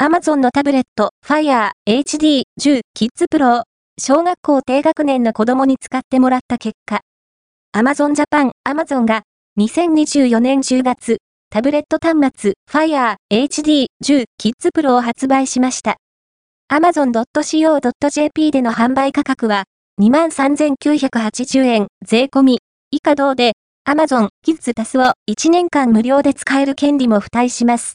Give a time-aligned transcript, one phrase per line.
[0.00, 3.62] Amazon のタブレット Fire HD 10 Kids Pro
[4.00, 7.00] 小学校低学年の子供に使ってもらった結果、
[7.76, 9.22] Amazon Japan Amazon が
[9.58, 11.16] 2024年10月、
[11.50, 15.96] タブレット端末 Fire HD 10 Kids Pro を発売しました。
[16.72, 19.64] amazon.co.jp での販売価格は
[20.00, 22.60] 23,980円税込み
[22.92, 23.54] 以下同で
[23.84, 27.86] Amazon Kids タスを1年間無料で使える権利も付帯します。